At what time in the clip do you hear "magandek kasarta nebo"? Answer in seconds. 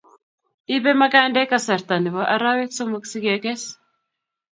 1.01-2.21